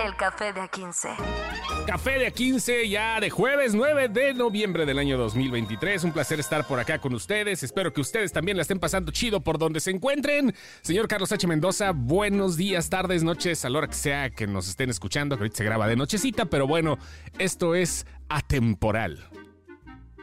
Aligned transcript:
El 0.00 0.16
Café 0.16 0.52
de 0.54 0.60
A15. 0.60 1.86
Café 1.86 2.18
de 2.18 2.32
A15 2.32 2.88
ya 2.88 3.20
de 3.20 3.28
jueves 3.28 3.74
9 3.74 4.08
de 4.08 4.32
noviembre 4.32 4.86
del 4.86 4.98
año 4.98 5.18
2023. 5.18 6.04
Un 6.04 6.12
placer 6.12 6.40
estar 6.40 6.66
por 6.66 6.80
acá 6.80 6.98
con 6.98 7.14
ustedes. 7.14 7.62
Espero 7.62 7.92
que 7.92 8.00
ustedes 8.00 8.32
también 8.32 8.56
la 8.56 8.62
estén 8.62 8.78
pasando 8.78 9.12
chido 9.12 9.42
por 9.42 9.58
donde 9.58 9.80
se 9.80 9.90
encuentren. 9.90 10.54
Señor 10.80 11.08
Carlos 11.08 11.30
H. 11.30 11.46
Mendoza, 11.46 11.92
buenos 11.92 12.56
días, 12.56 12.88
tardes, 12.88 13.22
noches, 13.22 13.64
a 13.66 13.70
la 13.70 13.78
hora 13.78 13.88
que 13.88 13.94
sea 13.94 14.30
que 14.30 14.46
nos 14.46 14.66
estén 14.66 14.88
escuchando, 14.88 15.36
que 15.36 15.42
ahorita 15.42 15.58
se 15.58 15.64
graba 15.64 15.86
de 15.86 15.96
nochecita, 15.96 16.46
pero 16.46 16.66
bueno, 16.66 16.96
esto 17.38 17.74
es 17.74 18.06
atemporal. 18.30 19.28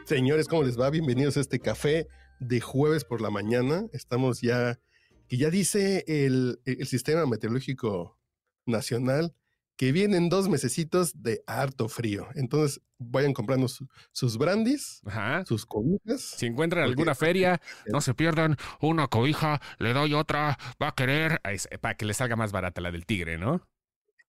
Señores, 0.04 0.48
¿cómo 0.48 0.64
les 0.64 0.78
va? 0.78 0.90
Bienvenidos 0.90 1.36
a 1.36 1.40
este 1.40 1.60
café 1.60 2.08
de 2.40 2.60
jueves 2.60 3.04
por 3.04 3.20
la 3.20 3.30
mañana. 3.30 3.84
Estamos 3.92 4.40
ya, 4.40 4.80
que 5.28 5.36
ya 5.36 5.48
dice 5.48 6.04
el, 6.08 6.60
el 6.64 6.86
Sistema 6.88 7.24
Meteorológico 7.26 8.18
Nacional 8.66 9.34
que 9.80 9.92
vienen 9.92 10.28
dos 10.28 10.46
mesecitos 10.50 11.22
de 11.22 11.42
harto 11.46 11.88
frío. 11.88 12.28
Entonces 12.34 12.82
vayan 12.98 13.32
comprando 13.32 13.66
su- 13.66 13.88
sus 14.12 14.36
brandis, 14.36 15.00
Ajá. 15.06 15.42
sus 15.46 15.64
cobijas. 15.64 16.20
Si 16.20 16.44
encuentran 16.44 16.84
alguna 16.84 17.14
feria, 17.14 17.62
no 17.86 18.02
se 18.02 18.12
pierdan 18.12 18.58
una 18.82 19.08
cobija, 19.08 19.58
le 19.78 19.94
doy 19.94 20.12
otra, 20.12 20.58
va 20.82 20.88
a 20.88 20.94
querer, 20.94 21.40
para 21.80 21.94
que 21.94 22.04
le 22.04 22.12
salga 22.12 22.36
más 22.36 22.52
barata 22.52 22.82
la 22.82 22.90
del 22.92 23.06
tigre, 23.06 23.38
¿no? 23.38 23.66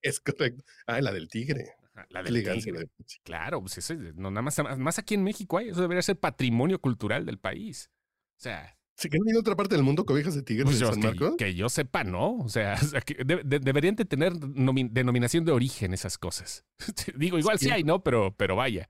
Es 0.01 0.21
correcto. 0.21 0.63
Ah, 0.87 1.01
la 1.01 1.11
del 1.11 1.27
tigre. 1.27 1.73
Ajá, 1.95 2.07
La 2.11 2.23
del 2.23 2.41
tigre. 2.43 2.89
Claro, 3.25 3.59
pues 3.59 3.77
eso, 3.77 3.93
es- 3.93 4.15
no, 4.15 4.31
nada 4.31 4.43
más, 4.43 4.57
más 4.79 4.99
aquí 4.99 5.15
en 5.15 5.23
México 5.25 5.57
hay, 5.57 5.67
eso 5.67 5.81
debería 5.81 6.01
ser 6.01 6.17
patrimonio 6.17 6.79
cultural 6.79 7.25
del 7.25 7.39
país. 7.39 7.91
O 8.37 8.41
sea, 8.41 8.77
Sí, 9.01 9.09
que 9.09 9.17
no 9.17 9.23
hay 9.25 9.31
en 9.31 9.37
otra 9.37 9.55
parte 9.55 9.73
del 9.75 9.83
mundo 9.83 10.05
cobijas 10.05 10.35
de 10.35 10.43
tigre 10.43 10.63
pues 10.63 10.79
de 10.79 10.85
San 10.85 11.01
que, 11.01 11.07
Marcos. 11.07 11.35
que 11.37 11.55
yo 11.55 11.69
sepa, 11.69 12.03
¿no? 12.03 12.35
O 12.37 12.49
sea, 12.49 12.75
o 12.81 12.85
sea, 12.85 13.01
que 13.01 13.15
de- 13.23 13.41
de- 13.43 13.59
deberían 13.59 13.95
de 13.95 14.05
tener 14.05 14.33
nomi- 14.33 14.89
denominación 14.91 15.43
de 15.43 15.51
origen 15.51 15.93
esas 15.93 16.17
cosas. 16.19 16.63
Digo, 17.17 17.39
igual 17.39 17.57
sí 17.57 17.65
Sí. 17.65 17.71
hay, 17.71 17.83
¿no? 17.83 18.03
Pero, 18.03 18.35
pero 18.37 18.55
vaya. 18.55 18.89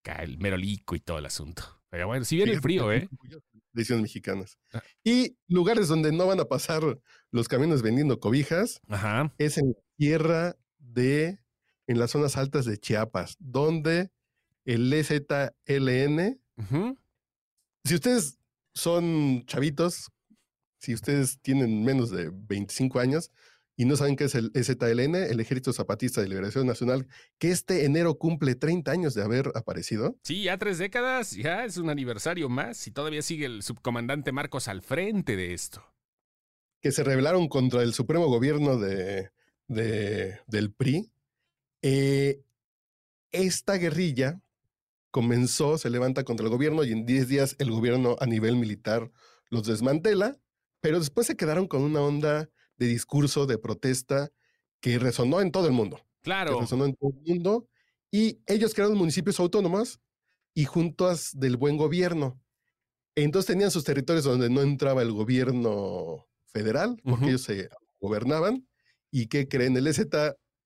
Acá 0.00 0.22
el 0.22 0.36
merolico 0.38 0.94
y 0.94 1.00
todo 1.00 1.18
el 1.18 1.24
asunto. 1.26 1.80
Pero 1.88 2.06
bueno, 2.06 2.24
si 2.26 2.36
viene 2.36 2.52
el 2.52 2.60
frío, 2.60 2.92
¿eh? 2.92 3.08
Decisiones 3.72 4.02
mexicanas. 4.02 4.58
Ah. 4.74 4.82
Y 5.02 5.38
lugares 5.48 5.88
donde 5.88 6.12
no 6.12 6.26
van 6.26 6.40
a 6.40 6.44
pasar 6.44 6.82
los 7.30 7.48
camiones 7.48 7.80
vendiendo 7.82 8.20
cobijas 8.20 8.80
Ajá. 8.88 9.32
es 9.38 9.56
en 9.58 9.68
la 9.68 9.74
tierra 9.96 10.56
de, 10.78 11.38
en 11.86 11.98
las 11.98 12.10
zonas 12.10 12.36
altas 12.36 12.66
de 12.66 12.76
Chiapas, 12.78 13.36
donde 13.38 14.10
el 14.66 14.92
EZLN, 14.92 16.40
si 17.84 17.94
ustedes 17.94 18.38
son 18.74 19.44
chavitos, 19.46 20.10
si 20.78 20.94
ustedes 20.94 21.38
tienen 21.40 21.84
menos 21.84 22.10
de 22.10 22.30
25 22.32 22.98
años 23.00 23.30
y 23.76 23.86
no 23.86 23.96
saben 23.96 24.14
qué 24.16 24.24
es 24.24 24.34
el 24.34 24.50
EZLN, 24.54 25.14
el 25.16 25.40
Ejército 25.40 25.72
Zapatista 25.72 26.20
de 26.20 26.28
Liberación 26.28 26.66
Nacional, 26.66 27.08
que 27.38 27.50
este 27.50 27.84
enero 27.84 28.16
cumple 28.18 28.54
30 28.54 28.90
años 28.92 29.14
de 29.14 29.22
haber 29.22 29.50
aparecido. 29.56 30.16
Sí, 30.22 30.44
ya 30.44 30.58
tres 30.58 30.78
décadas, 30.78 31.32
ya 31.32 31.64
es 31.64 31.76
un 31.76 31.90
aniversario 31.90 32.48
más 32.48 32.86
y 32.86 32.90
todavía 32.92 33.22
sigue 33.22 33.46
el 33.46 33.62
subcomandante 33.62 34.30
Marcos 34.32 34.68
al 34.68 34.82
frente 34.82 35.36
de 35.36 35.54
esto. 35.54 35.82
que 36.80 36.92
se 36.92 37.02
rebelaron 37.02 37.48
contra 37.48 37.82
el 37.82 37.94
supremo 37.94 38.26
gobierno 38.28 38.76
de, 38.76 39.30
de- 39.68 40.38
del 40.46 40.70
PRI. 40.70 41.10
Eh, 41.82 42.42
esta 43.32 43.74
guerrilla 43.76 44.40
comenzó, 45.14 45.78
se 45.78 45.90
levanta 45.90 46.24
contra 46.24 46.42
el 46.44 46.50
gobierno 46.50 46.82
y 46.82 46.90
en 46.90 47.06
10 47.06 47.28
días 47.28 47.54
el 47.60 47.70
gobierno 47.70 48.16
a 48.18 48.26
nivel 48.26 48.56
militar 48.56 49.12
los 49.48 49.64
desmantela, 49.64 50.36
pero 50.80 50.98
después 50.98 51.28
se 51.28 51.36
quedaron 51.36 51.68
con 51.68 51.82
una 51.82 52.00
onda 52.00 52.50
de 52.78 52.86
discurso, 52.88 53.46
de 53.46 53.56
protesta 53.56 54.32
que 54.80 54.98
resonó 54.98 55.40
en 55.40 55.52
todo 55.52 55.68
el 55.68 55.72
mundo. 55.72 55.98
que 55.98 56.04
Claro. 56.22 56.60
resonó 56.60 56.84
en 56.86 56.96
todo 56.96 57.10
el 57.10 57.22
mundo. 57.32 57.68
Y 58.10 58.40
ellos 58.48 58.74
crearon 58.74 58.98
municipios 58.98 59.38
autónomos 59.38 60.00
y 60.52 60.64
juntas 60.64 61.30
del 61.32 61.56
buen 61.58 61.76
gobierno. 61.76 62.42
Entonces 63.14 63.46
tenían 63.46 63.70
sus 63.70 63.84
territorios 63.84 64.24
donde 64.24 64.50
no 64.50 64.62
entraba 64.62 65.02
el 65.02 65.12
gobierno 65.12 66.26
federal, 66.46 67.00
porque 67.04 67.26
ellos 67.26 67.42
se 67.42 67.68
gobernaban. 68.00 68.66
¿Y 69.12 69.28
qué 69.28 69.46
creen? 69.46 69.76
El 69.76 69.86
EZ 69.86 70.08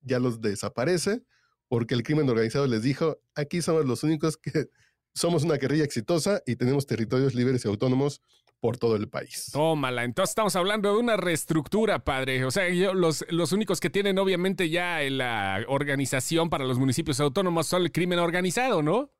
ya 0.01 0.17
los 0.17 0.41
desaparece 0.41 1.21
porque 1.69 1.93
el 1.95 2.03
crimen 2.03 2.27
organizado 2.29 2.67
les 2.67 2.83
dijo, 2.83 3.21
aquí 3.35 3.61
somos 3.61 3.85
los 3.85 4.03
únicos 4.03 4.35
que 4.35 4.51
somos 5.13 5.43
una 5.45 5.55
guerrilla 5.55 5.85
exitosa 5.85 6.41
y 6.45 6.57
tenemos 6.57 6.85
territorios 6.85 7.33
libres 7.33 7.63
y 7.63 7.67
autónomos 7.69 8.21
por 8.59 8.75
todo 8.77 8.97
el 8.97 9.07
país. 9.07 9.51
Tómala, 9.53 10.03
entonces 10.03 10.31
estamos 10.31 10.53
hablando 10.57 10.91
de 10.93 10.99
una 10.99 11.15
reestructura, 11.15 12.03
padre. 12.03 12.43
O 12.43 12.51
sea, 12.51 12.67
yo- 12.69 12.93
los, 12.93 13.23
los 13.29 13.53
únicos 13.53 13.79
que 13.79 13.89
tienen 13.89 14.19
obviamente 14.19 14.69
ya 14.69 15.01
en 15.01 15.17
la 15.19 15.63
organización 15.69 16.49
para 16.49 16.65
los 16.65 16.77
municipios 16.77 17.21
autónomos 17.21 17.67
son 17.67 17.83
el 17.83 17.91
crimen 17.93 18.19
organizado, 18.19 18.81
¿no? 18.83 19.13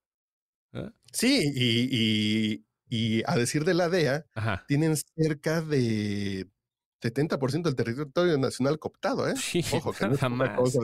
¿Ah? 0.74 0.92
Sí, 1.14 1.40
y, 1.56 1.88
y- 1.90 2.66
y 2.92 3.24
a 3.28 3.36
decir 3.38 3.64
de 3.64 3.76
la 3.76 3.88
DEA, 3.88 4.26
Ajá. 4.36 4.66
tienen 4.68 4.96
cerca 4.98 5.62
de 5.62 6.48
70% 7.02 7.62
del 7.64 7.76
territorio 7.76 8.38
nacional 8.38 8.78
cooptado, 8.78 9.30
¿eh? 9.30 9.36
Sí, 9.38 9.64
Ojo, 9.74 9.94
que 9.94 10.06
no 10.08 10.16
es 10.16 10.30
más. 10.30 10.58
cosa, 10.58 10.80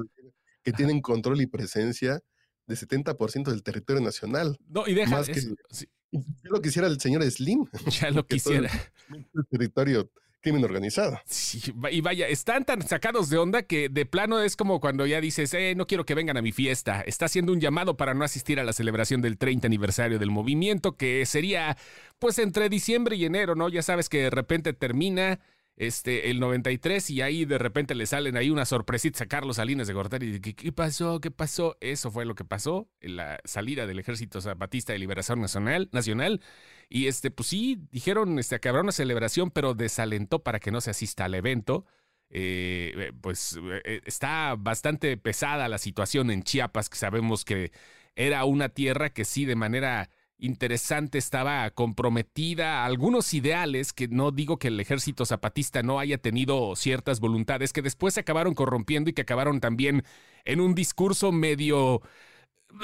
que 0.65 0.73
tienen 0.73 0.99
control 0.99 1.39
y 1.41 1.45
presencia 1.47 2.21
de 2.67 2.75
70% 2.75 3.43
del 3.51 3.61
territorio 3.63 4.01
nacional. 4.01 4.57
No, 4.67 4.85
y 4.87 4.95
deja 4.95 5.11
Más 5.11 5.27
que- 5.27 5.39
sí, 5.39 5.87
Yo 6.11 6.19
lo 6.49 6.61
quisiera 6.61 6.87
el 6.87 6.99
señor 6.99 7.23
Slim, 7.29 7.65
ya 8.01 8.09
lo 8.11 8.21
el- 8.21 8.25
quisiera. 8.25 8.69
el 9.33 9.45
territorio 9.49 10.09
crimen 10.41 10.63
organizado. 10.63 11.19
Sí, 11.25 11.59
y 11.91 12.01
vaya, 12.01 12.27
están 12.27 12.65
tan 12.65 12.87
sacados 12.87 13.31
de 13.31 13.37
onda 13.39 13.63
que 13.63 13.89
de 13.89 14.05
plano 14.05 14.41
es 14.41 14.55
como 14.55 14.79
cuando 14.79 15.07
ya 15.07 15.19
dices, 15.19 15.51
eh, 15.55 15.73
no 15.75 15.87
quiero 15.87 16.05
que 16.05 16.13
vengan 16.13 16.37
a 16.37 16.43
mi 16.43 16.51
fiesta. 16.51 17.01
Está 17.01 17.25
haciendo 17.25 17.51
un 17.51 17.59
llamado 17.59 17.97
para 17.97 18.13
no 18.13 18.23
asistir 18.23 18.59
a 18.59 18.63
la 18.63 18.71
celebración 18.71 19.21
del 19.23 19.39
30 19.39 19.65
aniversario 19.65 20.19
del 20.19 20.29
movimiento, 20.29 20.97
que 20.97 21.25
sería 21.25 21.77
pues 22.19 22.37
entre 22.37 22.69
diciembre 22.69 23.15
y 23.15 23.25
enero, 23.25 23.55
¿no? 23.55 23.69
Ya 23.69 23.81
sabes 23.81 24.07
que 24.07 24.19
de 24.19 24.29
repente 24.29 24.73
termina 24.73 25.39
este, 25.77 26.29
el 26.31 26.39
93 26.39 27.09
y 27.09 27.21
ahí 27.21 27.45
de 27.45 27.57
repente 27.57 27.95
le 27.95 28.05
salen 28.05 28.37
ahí 28.37 28.49
una 28.49 28.65
sorpresita 28.65 29.25
a 29.25 29.27
Carlos 29.27 29.57
Salinas 29.57 29.87
de 29.87 29.93
Gortari. 29.93 30.39
¿Qué, 30.39 30.55
¿Qué 30.55 30.71
pasó? 30.71 31.19
¿Qué 31.19 31.31
pasó? 31.31 31.77
Eso 31.81 32.11
fue 32.11 32.25
lo 32.25 32.35
que 32.35 32.45
pasó 32.45 32.89
la 33.01 33.39
salida 33.43 33.85
del 33.85 33.99
Ejército 33.99 34.41
Zapatista 34.41 34.93
de 34.93 34.99
Liberación 34.99 35.41
Nacional. 35.41 35.89
nacional 35.91 36.41
y 36.89 37.07
este, 37.07 37.31
pues 37.31 37.49
sí, 37.49 37.79
dijeron 37.91 38.39
este, 38.39 38.59
que 38.59 38.69
habrá 38.69 38.81
una 38.81 38.91
celebración, 38.91 39.51
pero 39.51 39.73
desalentó 39.73 40.43
para 40.43 40.59
que 40.59 40.71
no 40.71 40.81
se 40.81 40.91
asista 40.91 41.25
al 41.25 41.35
evento. 41.35 41.85
Eh, 42.29 42.93
eh, 42.97 43.13
pues 43.21 43.57
eh, 43.85 44.01
está 44.05 44.55
bastante 44.57 45.15
pesada 45.17 45.69
la 45.69 45.77
situación 45.77 46.31
en 46.31 46.43
Chiapas, 46.43 46.89
que 46.89 46.97
sabemos 46.97 47.45
que 47.45 47.71
era 48.15 48.45
una 48.45 48.69
tierra 48.69 49.09
que 49.11 49.25
sí 49.25 49.45
de 49.45 49.55
manera 49.55 50.09
interesante 50.38 51.18
estaba 51.18 51.69
comprometida 51.72 52.84
a 52.84 52.85
algunos 52.85 53.34
ideales 53.34 53.94
que 53.94 54.07
no 54.07 54.31
digo 54.31 54.57
que 54.59 54.68
el 54.68 54.79
ejército 54.79 55.25
zapatista 55.25 55.81
no 55.84 56.00
haya 56.00 56.18
tenido 56.18 56.75
ciertas 56.75 57.19
voluntades 57.19 57.72
que 57.73 57.81
después 57.81 58.13
se 58.16 58.19
acabaron 58.22 58.53
corrompiendo 58.53 59.09
y 59.09 59.13
que 59.13 59.22
acabaron 59.22 59.59
también 59.62 60.03
en 60.44 60.59
un 60.62 60.75
discurso 60.75 61.31
medio 61.31 62.01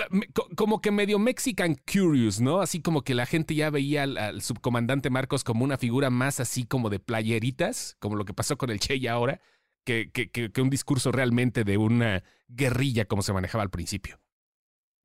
me- 0.09 0.27
co- 0.27 0.47
como 0.55 0.81
que 0.81 0.91
medio 0.91 1.19
Mexican 1.19 1.75
Curious, 1.91 2.39
¿no? 2.41 2.61
Así 2.61 2.81
como 2.81 3.03
que 3.03 3.13
la 3.15 3.25
gente 3.25 3.55
ya 3.55 3.69
veía 3.69 4.03
al, 4.03 4.41
subcomandante 4.41 5.09
Marcos 5.09 5.43
como 5.43 5.63
una 5.65 5.77
figura 5.77 6.09
más 6.09 6.39
así 6.39 6.63
como 6.65 6.89
de 6.89 6.99
playeritas, 6.99 7.97
como 7.99 8.15
lo 8.15 8.25
que 8.25 8.33
pasó 8.33 8.57
con 8.57 8.69
el 8.69 8.79
Che 8.79 8.95
y 8.95 9.07
ahora, 9.07 9.41
que, 9.85 10.11
que- 10.11 10.29
que 10.29 10.61
un 10.61 10.69
discurso 10.69 11.11
realmente 11.11 11.63
de 11.63 11.77
una 11.77 12.23
guerrilla 12.47 13.05
como 13.05 13.21
se 13.23 13.33
manejaba 13.33 13.63
al 13.63 13.69
principio. 13.71 14.20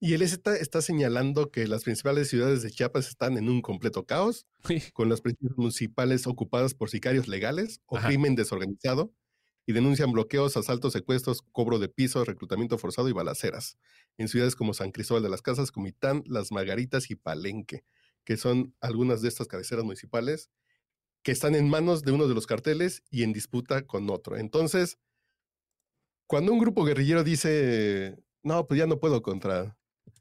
Y 0.00 0.12
el 0.14 0.20
EZ 0.22 0.40
está 0.60 0.82
señalando 0.82 1.50
que 1.50 1.66
las 1.66 1.84
principales 1.84 2.28
ciudades 2.28 2.62
de 2.62 2.70
Chiapas 2.70 3.08
están 3.08 3.38
en 3.38 3.48
un 3.48 3.62
completo 3.62 4.04
caos, 4.04 4.46
Sí. 4.64 4.82
con 4.94 5.08
las 5.08 5.20
principales 5.22 5.56
municipales 5.56 6.26
ocupadas 6.26 6.74
por 6.74 6.90
sicarios 6.90 7.28
legales 7.28 7.80
o 7.86 7.96
Ajá. 7.96 8.08
crimen 8.08 8.34
desorganizado, 8.34 9.12
y 9.68 9.72
denuncian 9.72 10.12
bloqueos, 10.12 10.56
asaltos, 10.56 10.92
secuestros, 10.92 11.42
cobro 11.50 11.80
de 11.80 11.88
piso, 11.88 12.24
reclutamiento 12.24 12.78
forzado 12.78 13.08
y 13.08 13.12
balaceras 13.12 13.78
en 14.16 14.28
ciudades 14.28 14.54
como 14.54 14.74
San 14.74 14.92
Cristóbal 14.92 15.24
de 15.24 15.28
las 15.28 15.42
Casas, 15.42 15.72
Comitán, 15.72 16.22
Las 16.26 16.52
Margaritas 16.52 17.10
y 17.10 17.16
Palenque, 17.16 17.84
que 18.24 18.36
son 18.36 18.76
algunas 18.80 19.22
de 19.22 19.28
estas 19.28 19.48
cabeceras 19.48 19.84
municipales 19.84 20.50
que 21.22 21.32
están 21.32 21.54
en 21.56 21.68
manos 21.68 22.02
de 22.02 22.12
uno 22.12 22.28
de 22.28 22.34
los 22.34 22.46
carteles 22.46 23.02
y 23.10 23.24
en 23.24 23.32
disputa 23.32 23.82
con 23.86 24.08
otro. 24.10 24.36
Entonces, 24.36 24.98
cuando 26.28 26.52
un 26.52 26.58
grupo 26.58 26.84
guerrillero 26.84 27.24
dice, 27.24 28.16
no, 28.42 28.66
pues 28.66 28.78
ya 28.78 28.86
no 28.86 28.98
puedo 29.00 29.22
contra 29.22 29.76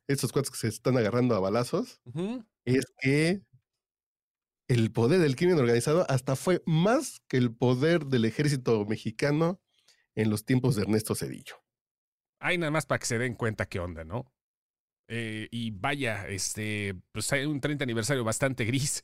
estos 0.07 0.31
cuates 0.31 0.52
que 0.52 0.57
se 0.57 0.68
están 0.68 0.98
agarrando 0.98 1.36
a 1.36 1.40
balazos, 1.40 2.02
es 2.66 2.86
que 3.00 3.42
el 4.68 4.92
poder 4.92 5.19
del 5.19 5.36
crimen 5.36 5.60
organizado 5.60 6.06
hasta 6.10 6.36
fue 6.36 6.62
más 6.66 7.22
que 7.28 7.38
el 7.38 7.56
poder 7.56 8.06
del 8.06 8.25
ejército 8.25 8.86
mexicano 8.86 9.62
en 10.16 10.30
los 10.30 10.46
tiempos 10.46 10.75
de 10.75 10.84
Ernesto 10.84 11.16
Cedillo. 11.16 11.63
Hay 12.40 12.57
nada 12.57 12.72
más 12.72 12.86
para 12.86 13.00
que 13.00 13.06
se 13.06 13.18
den 13.18 13.36
cuenta 13.36 13.68
qué 13.68 13.80
onda, 13.80 14.04
¿no? 14.04 14.31
Eh, 15.07 15.48
y 15.52 15.72
vaya, 15.72 16.28
este, 16.28 16.96
pues 17.12 17.31
hay 17.31 17.46
un 17.46 17.62
30 17.62 17.84
aniversario 17.84 18.24
bastante 18.24 18.66
gris 18.66 19.04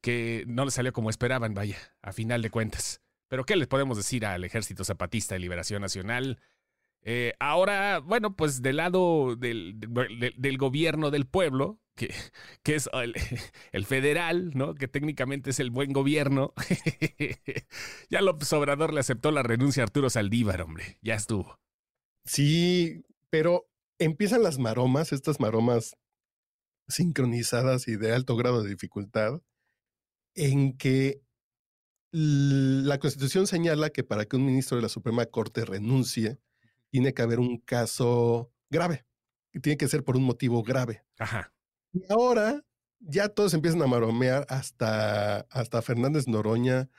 que 0.00 0.44
no 0.46 0.64
le 0.64 0.70
salió 0.70 0.92
como 0.92 1.10
esperaban, 1.10 1.54
vaya, 1.54 1.78
a 2.02 2.12
final 2.12 2.42
de 2.42 2.50
cuentas. 2.50 3.00
Pero 3.28 3.44
¿qué 3.44 3.56
les 3.56 3.68
podemos 3.68 3.96
decir 3.96 4.26
al 4.26 4.44
Ejército 4.44 4.84
Zapatista 4.84 5.34
de 5.34 5.40
Liberación 5.40 5.80
Nacional? 5.80 6.40
Eh, 7.04 7.34
ahora, 7.40 7.98
bueno, 7.98 8.36
pues 8.36 8.62
del 8.62 8.76
lado 8.76 9.34
del, 9.36 9.78
del, 9.78 10.58
gobierno 10.58 11.10
del 11.10 11.26
pueblo, 11.26 11.80
que, 11.96 12.14
que 12.62 12.76
es 12.76 12.88
el, 12.92 13.14
el, 13.72 13.84
federal, 13.84 14.52
¿no? 14.54 14.74
Que 14.74 14.88
técnicamente 14.88 15.50
es 15.50 15.60
el 15.60 15.70
buen 15.70 15.92
gobierno. 15.92 16.54
ya 18.10 18.20
López 18.22 18.52
Obrador 18.52 18.92
le 18.92 19.00
aceptó 19.00 19.30
la 19.32 19.42
renuncia 19.42 19.82
a 19.82 19.86
Arturo 19.86 20.10
Saldívar, 20.10 20.62
hombre. 20.62 20.98
Ya 21.02 21.14
estuvo. 21.14 21.58
Sí, 22.24 23.04
pero 23.30 23.68
empiezan 23.98 24.42
las 24.42 24.58
maromas, 24.58 25.12
estas 25.12 25.40
maromas 25.40 25.96
sincronizadas 26.88 27.88
y 27.88 27.96
de 27.96 28.12
alto 28.12 28.36
grado 28.36 28.62
de 28.62 28.70
dificultad, 28.70 29.40
en 30.34 30.76
que 30.76 31.22
la 32.12 32.98
Constitución 32.98 33.46
señala 33.46 33.90
que 33.90 34.04
para 34.04 34.26
que 34.26 34.36
un 34.36 34.44
ministro 34.44 34.76
de 34.76 34.82
la 34.82 34.88
Suprema 34.88 35.24
Corte 35.26 35.64
renuncie, 35.64 36.38
tiene 36.92 37.14
que 37.14 37.22
haber 37.22 37.40
un 37.40 37.56
caso 37.56 38.52
grave. 38.68 39.06
Y 39.54 39.60
tiene 39.60 39.78
que 39.78 39.88
ser 39.88 40.04
por 40.04 40.16
un 40.16 40.24
motivo 40.24 40.62
grave. 40.62 41.02
Ajá. 41.18 41.52
Y 41.94 42.02
ahora 42.12 42.62
ya 43.00 43.30
todos 43.30 43.54
empiezan 43.54 43.80
a 43.82 43.86
maromear 43.86 44.46
hasta, 44.50 45.40
hasta 45.50 45.80
Fernández 45.80 46.28
Noroña, 46.28 46.90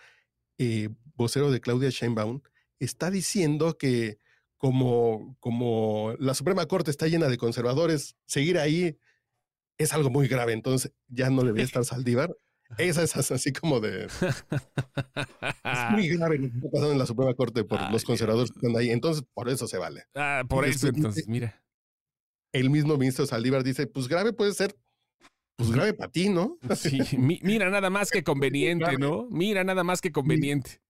eh, 0.58 0.90
vocero 1.16 1.52
de 1.52 1.62
Claudia 1.62 1.92
Sheinbaum, 1.92 2.42
está 2.80 3.12
diciendo 3.12 3.78
que 3.78 4.18
como, 4.58 5.38
como 5.40 6.16
la 6.20 6.34
Suprema 6.34 6.66
Corte 6.66 6.90
está 6.90 7.08
llena 7.08 7.28
de 7.28 7.38
conservadores, 7.38 8.16
seguir 8.26 8.58
ahí 8.58 8.98
es 9.78 9.94
algo 9.94 10.10
muy 10.10 10.28
grave. 10.28 10.54
Entonces 10.54 10.92
ya 11.08 11.30
no 11.30 11.44
debería 11.44 11.66
estar 11.66 11.86
Saldívar. 11.86 12.36
Esa 12.78 13.04
es 13.04 13.32
así 13.32 13.52
como 13.54 13.80
de. 13.80 14.06
es 15.64 15.92
muy 15.92 16.10
grave 16.10 16.38
lo 16.38 16.50
que 16.50 16.58
está 16.58 16.70
pasando 16.72 16.92
en 16.92 17.00
la 17.00 17.06
Suprema 17.06 17.34
Corte 17.34 17.64
por 17.64 17.92
los 17.92 18.04
conservadores 18.04 18.52
que 18.52 18.60
están 18.60 18.76
ahí. 18.80 18.90
Entonces, 18.90 19.24
por 19.34 19.50
eso 19.50 19.68
se 19.68 19.78
vale. 19.78 20.04
Ah, 20.16 20.44
por 20.48 20.66
eso, 20.66 20.88
entonces, 20.88 21.28
mira. 21.28 21.64
El 22.52 22.70
mismo 22.70 22.98
ministro 22.98 23.26
Saldívar 23.26 23.64
dice: 23.64 23.88
Pues 23.88 24.08
grave 24.08 24.34
puede 24.34 24.54
ser. 24.54 24.76
Pues 25.56 25.72
grave 25.72 25.94
para 25.94 26.12
ti, 26.12 26.30
¿no? 26.30 26.58
Sí, 26.76 27.00
mira 27.18 27.70
nada 27.70 27.90
más 27.90 28.10
que 28.10 28.24
conveniente, 28.24 28.98
¿no? 28.98 29.28
Mira 29.30 29.64
nada 29.64 29.84
más 29.84 30.02
que 30.02 30.12
conveniente. 30.12 30.82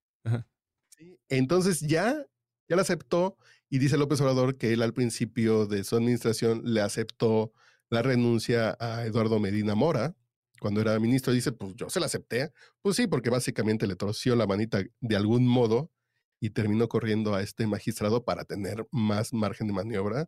Sí. 0.97 1.19
Entonces 1.30 1.81
ya, 1.81 2.25
ya 2.69 2.75
lo 2.75 2.81
aceptó 2.81 3.38
y 3.69 3.80
dice 3.80 3.97
López 3.97 4.21
Obrador 4.21 4.57
que 4.57 4.71
él 4.71 4.81
al 4.81 4.94
principio 4.94 5.65
de 5.65 5.83
su 5.83 5.95
administración 5.95 6.62
le 6.63 6.81
aceptó 6.81 7.51
la 7.89 8.01
renuncia 8.01 8.77
a 8.80 9.06
Eduardo 9.06 9.39
Medina 9.39 9.75
Mora, 9.75 10.15
cuando 10.63 10.81
era 10.81 11.00
ministro, 11.00 11.31
dice, 11.31 11.51
pues 11.51 11.75
yo 11.75 11.89
se 11.92 12.00
la 12.00 12.07
acepté. 12.07 12.51
Pues 12.81 12.95
sí, 12.95 13.06
porque 13.06 13.30
básicamente 13.30 13.86
le 13.86 13.95
torció 13.95 14.36
la 14.36 14.48
manita 14.48 14.83
de 15.00 15.15
algún 15.15 15.45
modo 15.45 15.92
y 16.39 16.50
terminó 16.50 16.88
corriendo 16.89 17.36
a 17.36 17.44
este 17.44 17.68
magistrado 17.68 18.25
para 18.25 18.45
tener 18.45 18.88
más 18.92 19.33
margen 19.33 19.68
de 19.68 19.74
maniobra. 19.74 20.27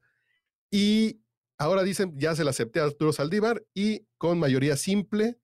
Y 0.71 1.21
ahora 1.57 1.83
dicen, 1.83 2.13
ya 2.17 2.35
se 2.35 2.43
la 2.43 2.51
acepté 2.51 2.79
a 2.79 2.83
Arturo 2.83 3.13
Saldívar 3.13 3.65
y 3.73 4.07
con 4.19 4.39
mayoría 4.39 4.77
simple 4.77 5.39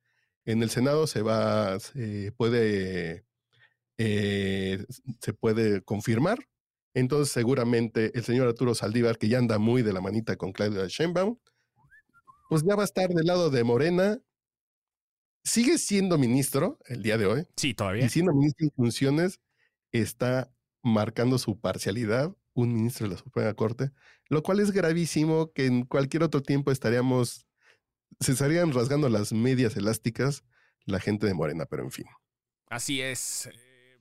en 0.46 0.62
el 0.64 0.70
Senado 0.70 1.08
se 1.08 1.24
va, 1.24 1.80
se 1.80 2.32
puede, 2.38 3.26
eh, 3.98 4.86
se 5.22 5.34
puede 5.34 5.82
confirmar 5.82 6.40
entonces, 6.94 7.32
seguramente 7.32 8.12
el 8.18 8.24
señor 8.24 8.48
Arturo 8.48 8.76
Saldívar, 8.76 9.18
que 9.18 9.30
ya 9.30 9.38
anda 9.38 9.60
muy 9.60 9.82
de 9.82 9.94
la 9.94 10.02
manita 10.02 10.36
con 10.36 10.52
Claudia 10.52 10.88
Sheinbaum, 10.88 11.38
pues 12.50 12.64
ya 12.64 12.76
va 12.76 12.82
a 12.84 12.86
estar 12.86 13.10
del 13.10 13.26
lado 13.28 13.50
de 13.50 13.64
Morena. 13.64 14.20
Sigue 15.44 15.78
siendo 15.78 16.18
ministro 16.18 16.78
el 16.86 17.04
día 17.04 17.18
de 17.18 17.26
hoy. 17.26 17.48
Sí, 17.56 17.74
todavía. 17.74 18.06
Y 18.06 18.10
siendo 18.10 18.34
ministro 18.34 18.68
en 18.68 18.72
funciones, 18.72 19.40
está 19.92 20.52
marcando 20.84 21.38
su 21.38 21.60
parcialidad 21.60 22.36
un 22.54 22.74
ministro 22.74 23.08
de 23.08 23.14
la 23.14 23.20
Suprema 23.20 23.54
Corte, 23.54 23.92
lo 24.28 24.44
cual 24.44 24.60
es 24.60 24.72
gravísimo 24.72 25.52
que 25.54 25.66
en 25.66 25.86
cualquier 25.86 26.24
otro 26.24 26.42
tiempo 26.42 26.72
estaríamos, 26.72 27.48
se 28.20 28.34
estarían 28.34 28.74
rasgando 28.74 29.10
las 29.10 29.32
medias 29.34 29.76
elásticas 29.78 30.44
la 30.86 31.00
gente 31.00 31.28
de 31.28 31.34
Morena, 31.34 31.66
pero 31.66 31.84
en 31.84 31.92
fin. 31.92 32.06
Así 32.68 33.02
es. 33.02 33.50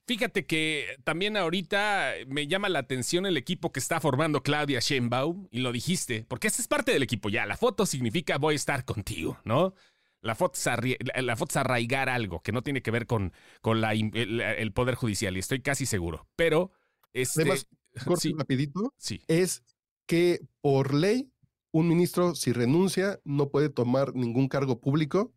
Fíjate 0.07 0.47
que 0.47 0.97
también 1.05 1.37
ahorita 1.37 2.15
me 2.27 2.47
llama 2.47 2.69
la 2.69 2.81
atención 2.81 3.27
el 3.27 3.37
equipo 3.37 3.71
que 3.71 3.79
está 3.79 4.01
formando 4.01 4.43
Claudia 4.43 4.81
Sheinbaum, 4.81 5.49
y 5.51 5.61
lo 5.61 5.73
dijiste, 5.73 6.25
porque 6.27 6.49
esta 6.49 6.63
es 6.63 6.69
parte 6.69 6.93
del 6.93 7.03
equipo 7.03 7.29
ya. 7.29 7.47
La 7.47 7.57
foto 7.57 7.87
significa 7.87 8.39
voy 8.39 8.55
a 8.55 8.57
estar 8.57 8.85
contigo, 8.85 9.39
¿no? 9.45 9.75
La 10.23 10.35
foto 10.35 10.59
es, 10.59 10.99
la 11.23 11.37
arraigar 11.55 12.09
algo 12.09 12.43
que 12.43 12.53
no 12.53 12.63
tiene 12.63 12.83
que 12.83 12.91
ver 12.91 13.07
con, 13.07 13.33
con 13.61 13.81
la, 13.81 13.93
el, 13.95 14.73
Poder 14.73 14.95
Judicial, 14.95 15.37
y 15.37 15.41
estoy 15.41 15.63
casi 15.63 15.87
seguro. 15.87 16.29
Pero, 16.37 16.73
este, 17.13 17.43
Además, 17.43 17.67
corto 18.05 18.29
rapidito, 18.37 18.95
sí. 18.99 19.23
es 19.29 19.63
que 20.07 20.41
por 20.61 20.93
ley, 20.93 21.33
un 21.73 21.89
ministro, 21.89 22.35
si 22.35 22.53
renuncia, 22.53 23.21
no 23.25 23.51
puede 23.51 23.71
tomar 23.71 24.15
ningún 24.15 24.49
cargo 24.49 24.81
público, 24.81 25.33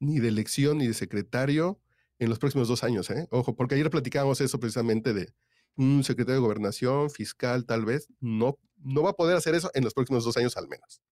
ni 0.00 0.18
de 0.18 0.28
elección, 0.28 0.78
ni 0.78 0.86
de 0.86 0.94
secretario, 0.94 1.80
en 2.18 2.28
los 2.28 2.38
próximos 2.38 2.68
dos 2.68 2.84
años, 2.84 3.10
¿eh? 3.10 3.28
Ojo, 3.30 3.54
porque 3.54 3.74
ayer 3.74 3.90
platicábamos 3.90 4.40
eso 4.40 4.58
precisamente 4.58 5.12
de 5.12 5.32
un 5.76 6.02
secretario 6.04 6.40
de 6.40 6.46
gobernación, 6.46 7.10
fiscal, 7.10 7.66
tal 7.66 7.84
vez, 7.84 8.08
no, 8.20 8.58
no 8.78 9.02
va 9.02 9.10
a 9.10 9.16
poder 9.16 9.36
hacer 9.36 9.54
eso 9.54 9.70
en 9.74 9.84
los 9.84 9.94
próximos 9.94 10.24
dos 10.24 10.36
años 10.36 10.56
al 10.56 10.68
menos. 10.68 11.02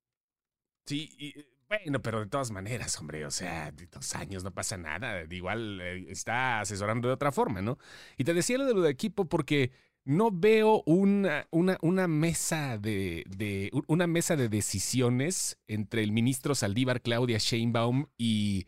Sí, 0.87 1.11
y, 1.19 1.35
bueno, 1.83 2.03
pero 2.03 2.21
de 2.21 2.27
todas 2.27 2.51
maneras, 2.51 2.99
hombre, 2.99 3.25
o 3.27 3.31
sea, 3.31 3.73
dos 3.93 4.15
años 4.15 4.45
no 4.45 4.53
pasa 4.53 4.77
nada. 4.77 5.25
Igual 5.31 5.81
eh, 5.81 6.07
está 6.09 6.61
asesorando 6.61 7.09
de 7.09 7.15
otra 7.15 7.33
forma, 7.33 7.63
¿no? 7.63 7.79
Y 8.17 8.25
te 8.25 8.35
decía 8.35 8.59
lo 8.59 8.67
de 8.67 8.75
lo 8.75 8.83
de 8.83 8.91
equipo 8.91 9.27
porque 9.27 9.73
no 10.05 10.31
veo 10.31 10.83
una, 10.87 11.47
una, 11.51 11.79
una 11.81 12.09
mesa 12.09 12.79
de, 12.79 13.25
de, 13.27 13.71
una 13.87 14.07
mesa 14.07 14.37
de 14.37 14.49
decisiones 14.49 15.59
entre 15.67 16.03
el 16.03 16.13
ministro 16.13 16.55
Saldívar, 16.55 17.01
Claudia 17.01 17.39
Sheinbaum 17.39 18.07
y 18.19 18.67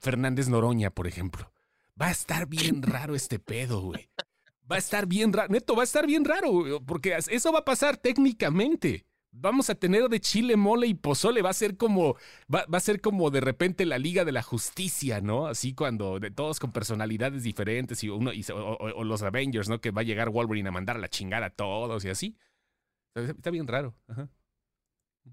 Fernández 0.00 0.48
Noroña, 0.48 0.90
por 0.90 1.06
ejemplo. 1.06 1.52
Va 2.00 2.08
a 2.08 2.12
estar 2.12 2.46
bien 2.46 2.82
raro 2.82 3.14
este 3.14 3.38
pedo, 3.38 3.80
güey. 3.80 4.10
Va 4.70 4.76
a 4.76 4.78
estar 4.80 5.06
bien 5.06 5.32
raro. 5.32 5.48
Neto, 5.48 5.74
va 5.74 5.82
a 5.82 5.84
estar 5.84 6.06
bien 6.06 6.24
raro, 6.24 6.82
porque 6.84 7.16
eso 7.16 7.52
va 7.52 7.60
a 7.60 7.64
pasar 7.64 7.96
técnicamente. 7.96 9.06
Vamos 9.38 9.68
a 9.68 9.74
tener 9.74 10.08
de 10.08 10.18
chile, 10.18 10.56
mole 10.56 10.86
y 10.86 10.94
pozole. 10.94 11.42
Va 11.42 11.50
a 11.50 11.54
ser 11.54 11.76
como, 11.76 12.16
va, 12.52 12.64
a 12.70 12.80
ser 12.80 13.00
como 13.00 13.30
de 13.30 13.40
repente 13.40 13.84
la 13.84 13.98
Liga 13.98 14.24
de 14.24 14.32
la 14.32 14.42
Justicia, 14.42 15.20
¿no? 15.20 15.46
Así 15.46 15.74
cuando 15.74 16.18
de 16.18 16.30
todos 16.30 16.58
con 16.58 16.72
personalidades 16.72 17.42
diferentes 17.42 18.02
y 18.02 18.08
uno 18.08 18.30
o, 18.54 19.04
los 19.04 19.22
Avengers, 19.22 19.68
¿no? 19.68 19.80
Que 19.80 19.90
va 19.90 20.00
a 20.00 20.04
llegar 20.04 20.30
Wolverine 20.30 20.70
a 20.70 20.72
mandar 20.72 20.96
a 20.96 21.00
la 21.00 21.08
chingada 21.08 21.46
a 21.46 21.50
todos 21.50 22.04
y 22.04 22.08
así. 22.08 22.36
Está 23.14 23.50
bien 23.50 23.66
raro. 23.66 23.94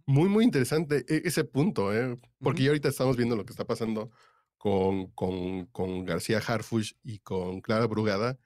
Muy, 0.06 0.27
muy 0.27 0.44
interesante 0.44 1.06
e, 1.08 1.22
ese 1.25 1.44
punto, 1.46 1.94
¿eh? 1.94 2.20
Porque 2.39 2.63
ya 2.63 2.70
ahorita 2.70 2.89
estamos 2.89 3.16
viendo 3.16 3.36
lo 3.36 3.46
que 3.46 3.54
está 3.54 3.66
pasando 3.66 4.12
con, 4.58 5.08
con, 5.12 5.66
con 5.68 6.04
García 6.06 6.39
Harfush 6.39 6.94
y 7.04 7.20
con 7.20 7.62
Clara 7.62 7.88
Brugada, 7.88 8.38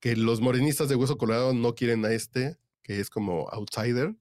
que 0.00 0.16
los 0.16 0.40
morenistas 0.40 0.88
de 0.88 0.96
Hueso 0.96 1.16
Colorado 1.16 1.54
no 1.54 1.74
quieren 1.74 2.04
a 2.04 2.12
este, 2.12 2.58
que 2.86 3.00
es 3.00 3.10
como 3.10 3.48
outsider. 3.48 4.14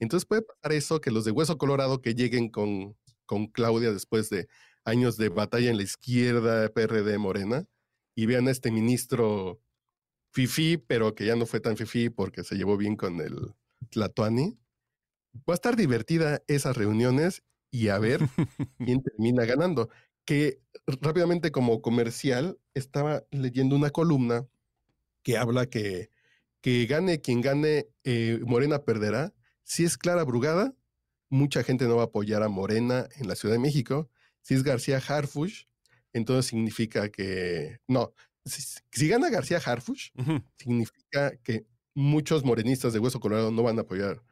Entonces 0.00 0.26
puede 0.26 0.42
pasar 0.42 0.72
eso, 0.72 1.00
que 1.00 1.12
los 1.12 1.24
de 1.24 1.30
Hueso 1.30 1.56
Colorado 1.56 2.02
que 2.02 2.14
lleguen 2.14 2.48
con, 2.48 2.96
con 3.26 3.46
Claudia 3.46 3.92
después 3.92 4.28
de 4.28 4.48
años 4.84 5.16
de 5.16 5.28
batalla 5.28 5.70
en 5.70 5.76
la 5.76 5.84
izquierda, 5.84 6.68
PRD, 6.70 7.16
Morena, 7.16 7.64
y 8.16 8.26
vean 8.26 8.48
a 8.48 8.50
este 8.50 8.72
ministro 8.72 9.60
Fifi, 10.32 10.78
pero 10.78 11.14
que 11.14 11.26
ya 11.26 11.36
no 11.36 11.46
fue 11.46 11.60
tan 11.60 11.76
Fifi 11.76 12.10
porque 12.10 12.42
se 12.42 12.56
llevó 12.56 12.76
bien 12.76 12.96
con 12.96 13.20
el 13.20 13.54
Tlatuani. 13.90 14.58
Va 15.48 15.52
a 15.52 15.54
estar 15.54 15.76
divertida 15.76 16.42
esas 16.48 16.76
reuniones 16.76 17.44
y 17.70 17.86
a 17.86 18.00
ver 18.00 18.18
quién 18.78 19.00
termina 19.00 19.44
ganando 19.44 19.90
que 20.24 20.60
rápidamente 20.86 21.52
como 21.52 21.82
comercial 21.82 22.58
estaba 22.74 23.22
leyendo 23.30 23.76
una 23.76 23.90
columna 23.90 24.48
que 25.22 25.36
habla 25.36 25.66
que, 25.66 26.10
que 26.60 26.86
gane 26.86 27.20
quien 27.20 27.40
gane, 27.40 27.86
eh, 28.04 28.40
Morena 28.44 28.84
perderá. 28.84 29.32
Si 29.64 29.84
es 29.84 29.98
Clara 29.98 30.24
Brugada, 30.24 30.74
mucha 31.30 31.62
gente 31.62 31.86
no 31.86 31.96
va 31.96 32.02
a 32.02 32.06
apoyar 32.06 32.42
a 32.42 32.48
Morena 32.48 33.08
en 33.16 33.28
la 33.28 33.36
Ciudad 33.36 33.54
de 33.54 33.60
México. 33.60 34.10
Si 34.42 34.54
es 34.54 34.62
García 34.62 35.02
Harfush, 35.06 35.64
entonces 36.12 36.46
significa 36.46 37.10
que, 37.10 37.78
no, 37.86 38.14
si, 38.44 39.08
gana 39.08 39.30
García 39.30 39.58
Harfush, 39.58 40.10
significa 40.56 41.36
que 41.42 41.66
muchos 41.94 42.44
morenistas 42.44 42.92
de 42.92 42.98
Hueso 42.98 43.20
Colorado 43.20 43.50
no 43.50 43.62
van 43.62 43.78
a 43.78 43.82
apoyar 43.82 44.22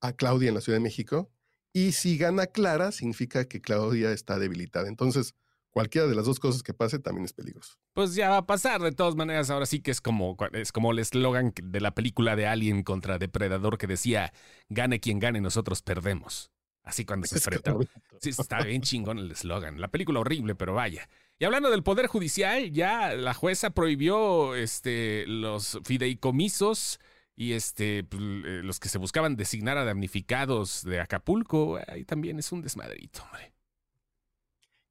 a 0.00 0.12
Claudia 0.12 0.48
en 0.48 0.54
la 0.54 0.60
Ciudad 0.60 0.76
de 0.76 0.82
México 0.82 1.30
y 1.72 1.92
si 1.92 2.16
gana 2.16 2.46
Clara, 2.46 2.92
significa 2.92 3.46
que 3.46 3.60
Claudia 3.60 4.12
está 4.12 4.38
debilitada. 4.38 4.88
Entonces, 4.88 5.34
cualquiera 5.74 6.06
de 6.06 6.14
las 6.14 6.24
dos 6.24 6.38
cosas 6.38 6.62
que 6.62 6.72
pase 6.72 7.00
también 7.00 7.24
es 7.24 7.32
peligroso. 7.32 7.74
Pues 7.92 8.14
ya 8.14 8.30
va 8.30 8.38
a 8.38 8.46
pasar, 8.46 8.80
de 8.80 8.92
todas 8.92 9.16
maneras, 9.16 9.50
ahora 9.50 9.66
sí 9.66 9.80
que 9.80 9.90
es 9.90 10.00
como, 10.00 10.36
es 10.52 10.70
como 10.70 10.92
el 10.92 11.00
eslogan 11.00 11.52
de 11.60 11.80
la 11.80 11.94
película 11.94 12.36
de 12.36 12.46
Alien 12.46 12.84
contra 12.84 13.18
Depredador 13.18 13.76
que 13.76 13.88
decía, 13.88 14.32
gane 14.68 15.00
quien 15.00 15.18
gane, 15.18 15.40
nosotros 15.40 15.82
perdemos. 15.82 16.52
Así 16.84 17.04
cuando 17.04 17.26
se 17.26 17.34
enfrenta. 17.38 17.74
Sí, 18.20 18.30
está 18.30 18.62
bien 18.62 18.82
chingón 18.82 19.18
el 19.18 19.32
eslogan. 19.32 19.80
La 19.80 19.88
película 19.88 20.20
horrible, 20.20 20.54
pero 20.54 20.74
vaya. 20.74 21.08
Y 21.38 21.44
hablando 21.44 21.70
del 21.70 21.82
Poder 21.82 22.06
Judicial, 22.06 22.70
ya 22.70 23.14
la 23.14 23.34
jueza 23.34 23.70
prohibió 23.70 24.54
este, 24.54 25.24
los 25.26 25.80
fideicomisos 25.84 27.00
y 27.34 27.54
este, 27.54 28.04
pues, 28.04 28.22
eh, 28.22 28.60
los 28.62 28.78
que 28.78 28.88
se 28.88 28.98
buscaban 28.98 29.34
designar 29.34 29.76
a 29.76 29.84
damnificados 29.84 30.84
de 30.84 31.00
Acapulco. 31.00 31.80
Ahí 31.88 32.04
también 32.04 32.38
es 32.38 32.52
un 32.52 32.62
desmadrito, 32.62 33.24
hombre. 33.24 33.52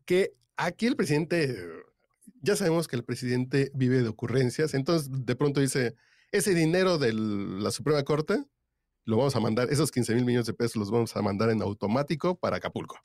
Que 0.05 0.33
aquí 0.57 0.86
el 0.86 0.95
presidente, 0.95 1.55
ya 2.41 2.55
sabemos 2.55 2.88
que 2.88 2.95
el 2.95 3.03
presidente 3.03 3.72
vive 3.74 4.01
de 4.01 4.07
ocurrencias, 4.07 4.74
entonces 4.74 5.10
de 5.12 5.36
pronto 5.36 5.60
dice, 5.60 5.95
ese 6.31 6.53
dinero 6.53 6.98
de 6.98 7.13
la 7.13 7.72
Suprema 7.72 8.03
Corte 8.03 8.43
lo 9.05 9.17
vamos 9.17 9.36
a 9.36 9.39
mandar, 9.39 9.69
esos 9.72 9.91
15 9.91 10.15
mil 10.15 10.25
millones 10.25 10.48
de 10.48 10.53
pesos 10.53 10.77
los 10.77 10.89
vamos 10.89 11.15
a 11.15 11.22
mandar 11.22 11.50
en 11.50 11.62
automático 11.62 12.39
para 12.39 12.57
Acapulco. 12.57 12.98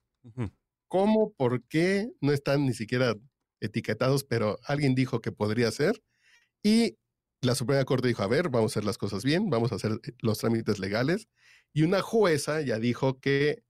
¿Cómo? 0.88 1.32
¿Por 1.32 1.62
qué? 1.64 2.10
No 2.20 2.32
están 2.32 2.64
ni 2.64 2.72
siquiera 2.72 3.14
etiquetados, 3.60 4.24
pero 4.24 4.58
alguien 4.64 4.94
dijo 4.94 5.20
que 5.20 5.32
podría 5.32 5.70
ser. 5.70 6.02
Y 6.62 6.96
la 7.42 7.54
Suprema 7.54 7.84
Corte 7.84 8.08
dijo, 8.08 8.22
a 8.22 8.28
ver, 8.28 8.48
vamos 8.48 8.72
a 8.72 8.74
hacer 8.74 8.84
las 8.84 8.98
cosas 8.98 9.24
bien, 9.24 9.50
vamos 9.50 9.72
a 9.72 9.76
hacer 9.76 10.00
los 10.20 10.38
trámites 10.38 10.78
legales. 10.78 11.28
Y 11.72 11.82
una 11.82 12.00
jueza 12.00 12.60
ya 12.62 12.78
dijo 12.78 13.20
que, 13.20 13.62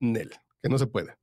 Nel, 0.00 0.30
que 0.62 0.68
no 0.68 0.78
se 0.78 0.86
puede. 0.86 1.16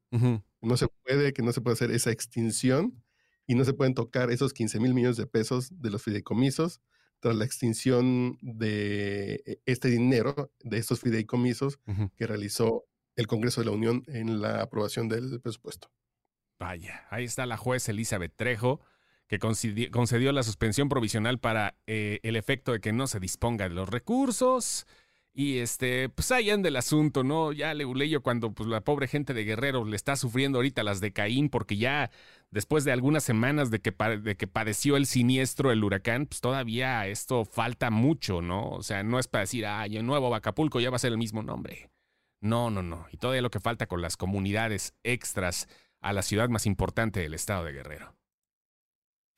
No 0.61 0.77
se 0.77 0.87
puede, 0.87 1.33
que 1.33 1.41
no 1.41 1.51
se 1.51 1.61
puede 1.61 1.73
hacer 1.73 1.91
esa 1.91 2.11
extinción 2.11 3.03
y 3.47 3.55
no 3.55 3.65
se 3.65 3.73
pueden 3.73 3.93
tocar 3.93 4.31
esos 4.31 4.53
15 4.53 4.79
mil 4.79 4.93
millones 4.93 5.17
de 5.17 5.25
pesos 5.25 5.69
de 5.81 5.89
los 5.89 6.03
fideicomisos 6.03 6.81
tras 7.19 7.35
la 7.35 7.45
extinción 7.45 8.37
de 8.41 9.41
e, 9.45 9.61
este 9.65 9.89
dinero, 9.89 10.51
de 10.63 10.77
estos 10.77 11.01
fideicomisos 11.01 11.79
que 12.15 12.27
realizó 12.27 12.85
el 13.15 13.27
Congreso 13.27 13.61
de 13.61 13.65
la 13.65 13.71
Unión 13.71 14.03
en 14.07 14.41
la 14.41 14.61
aprobación 14.61 15.09
del 15.09 15.41
presupuesto. 15.41 15.91
Vaya, 16.59 17.07
ahí 17.09 17.25
está 17.25 17.45
la 17.45 17.57
juez 17.57 17.87
Elizabeth 17.89 18.35
Trejo, 18.35 18.81
que 19.27 19.39
concedió, 19.39 20.31
la 20.31 20.43
suspensión 20.43 20.89
provisional 20.89 21.39
para 21.39 21.77
eh, 21.87 22.19
el 22.23 22.35
efecto 22.35 22.71
de 22.71 22.81
que 22.81 22.91
no 22.91 23.07
se 23.07 23.19
disponga 23.19 23.69
de 23.69 23.75
los 23.75 23.87
recursos. 23.87 24.87
Y 25.39 25.59
este, 25.59 26.09
pues 26.09 26.33
ahí 26.33 26.49
anda 26.49 26.67
el 26.67 26.75
asunto, 26.75 27.23
¿no? 27.23 27.53
Ya 27.53 27.73
le 27.73 28.09
yo 28.09 28.21
cuando 28.21 28.51
pues, 28.51 28.67
la 28.67 28.81
pobre 28.81 29.07
gente 29.07 29.33
de 29.33 29.45
Guerrero 29.45 29.85
le 29.85 29.95
está 29.95 30.17
sufriendo 30.17 30.57
ahorita 30.57 30.83
las 30.83 30.99
de 30.99 31.13
Caín, 31.13 31.47
porque 31.47 31.77
ya 31.77 32.11
después 32.51 32.83
de 32.83 32.91
algunas 32.91 33.23
semanas 33.23 33.71
de 33.71 33.79
que, 33.79 33.95
de 34.21 34.35
que 34.35 34.47
padeció 34.47 34.97
el 34.97 35.05
siniestro, 35.05 35.71
el 35.71 35.81
huracán, 35.81 36.25
pues 36.25 36.41
todavía 36.41 37.07
esto 37.07 37.45
falta 37.45 37.89
mucho, 37.89 38.41
¿no? 38.41 38.67
O 38.67 38.83
sea, 38.83 39.01
no 39.03 39.17
es 39.17 39.29
para 39.29 39.43
decir, 39.43 39.65
ay, 39.65 39.95
el 39.95 40.05
nuevo 40.05 40.35
Acapulco 40.35 40.81
ya 40.81 40.89
va 40.89 40.97
a 40.97 40.99
ser 40.99 41.13
el 41.13 41.17
mismo 41.17 41.41
nombre. 41.41 41.89
No, 42.41 42.69
no, 42.69 42.83
no. 42.83 43.07
Y 43.09 43.15
todavía 43.15 43.41
lo 43.41 43.49
que 43.49 43.61
falta 43.61 43.87
con 43.87 44.01
las 44.01 44.17
comunidades 44.17 44.93
extras 45.03 45.69
a 46.01 46.11
la 46.11 46.21
ciudad 46.21 46.49
más 46.49 46.65
importante 46.65 47.21
del 47.21 47.33
estado 47.33 47.63
de 47.63 47.71
Guerrero. 47.71 48.13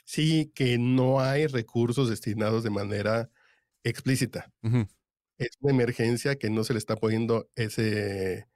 Sí, 0.04 0.52
que 0.56 0.80
no 0.80 1.20
hay 1.20 1.46
recursos 1.46 2.10
destinados 2.10 2.64
de 2.64 2.72
manera 2.72 3.30
explícita. 3.84 4.52
Es 5.42 5.58
una 5.60 5.74
emergencia 5.74 6.36
que 6.36 6.52
no 6.52 6.64
se 6.64 6.74
le 6.74 6.78
está 6.78 6.96
poniendo 6.96 7.50
ese, 7.56 8.48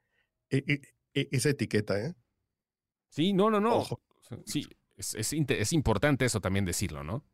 e, 0.51 0.63
e, 0.67 0.81
e, 1.15 1.29
esa 1.31 1.49
etiqueta. 1.49 1.99
¿eh? 1.99 2.13
Sí, 3.09 3.33
no, 3.33 3.49
no, 3.49 3.59
no. 3.59 3.83
Sí, 4.45 4.67
es, 4.95 5.15
es, 5.15 5.73
importante 5.73 6.25
eso 6.25 6.41
también 6.41 6.63
decirlo, 6.63 7.03
¿no? 7.03 7.25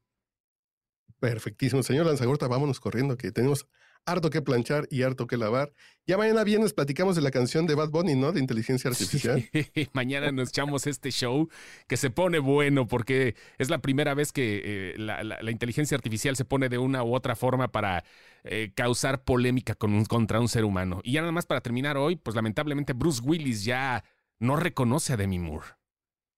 Perfectísimo. 1.19 1.83
Señor 1.83 2.05
Lanzagorta, 2.05 2.47
vámonos 2.47 2.79
corriendo, 2.79 3.17
que 3.17 3.33
tenemos 3.33 3.67
harto 4.05 4.29
que 4.29 4.41
planchar 4.41 4.87
y 4.89 5.03
harto 5.03 5.27
que 5.27 5.37
lavar. 5.37 5.73
Ya 6.07 6.17
mañana 6.17 6.43
viernes 6.43 6.73
platicamos 6.73 7.15
de 7.15 7.21
la 7.21 7.31
canción 7.31 7.67
de 7.67 7.75
Bad 7.75 7.89
Bunny, 7.89 8.15
¿no? 8.15 8.31
De 8.31 8.39
inteligencia 8.39 8.89
artificial. 8.89 9.47
mañana 9.93 10.31
nos 10.31 10.49
echamos 10.49 10.87
este 10.87 11.11
show 11.11 11.49
que 11.87 11.97
se 11.97 12.09
pone 12.09 12.39
bueno 12.39 12.87
porque 12.87 13.35
es 13.57 13.69
la 13.69 13.79
primera 13.79 14.13
vez 14.13 14.31
que 14.31 14.61
eh, 14.63 14.95
la, 14.97 15.51
inteligencia 15.51 15.95
artificial 15.95 16.35
se 16.35 16.45
pone 16.45 16.69
de 16.69 16.77
una 16.77 17.03
u 17.03 17.13
otra 17.13 17.35
forma 17.35 17.71
para 17.71 18.03
eh, 18.43 18.71
causar 18.75 19.23
polémica 19.23 19.75
con 19.75 20.05
contra 20.05 20.39
un 20.39 20.47
ser 20.47 20.65
humano. 20.65 21.01
Y 21.03 21.13
ya 21.13 21.21
nada 21.21 21.31
más 21.31 21.45
para 21.45 21.61
terminar 21.61 21.97
hoy, 21.97 22.15
pues 22.15 22.35
lamentablemente 22.35 22.93
Bruce 22.93 23.21
Willis 23.23 23.63
ya 23.63 24.03
no 24.39 24.55
reconoce 24.55 25.13
a 25.13 25.17
Demi 25.17 25.39
Moore. 25.39 25.67